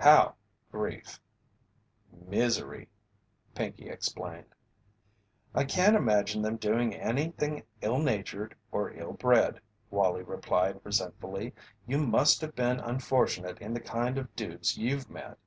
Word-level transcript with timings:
"How 0.00 0.34
grief?" 0.72 1.20
"Misery," 2.10 2.88
Pinkey 3.54 3.88
explained. 3.88 4.52
"I 5.54 5.62
can't 5.62 5.94
imagine 5.94 6.42
them 6.42 6.56
doing 6.56 6.92
anything 6.92 7.62
ill 7.80 8.00
natured 8.00 8.56
or 8.72 8.92
ill 8.92 9.12
bred," 9.12 9.60
Wallie 9.88 10.24
replied, 10.24 10.80
resentfully. 10.82 11.54
"You 11.86 11.98
must 11.98 12.40
have 12.40 12.56
been 12.56 12.80
unfortunate 12.80 13.60
in 13.60 13.74
the 13.74 13.80
kind 13.80 14.18
of 14.18 14.34
dudes 14.34 14.76
you've 14.76 15.08
met." 15.08 15.38